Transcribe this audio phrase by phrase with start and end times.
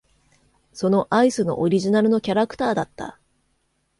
[0.73, 3.19] そのアイスのオリジナルのキャラクターだった。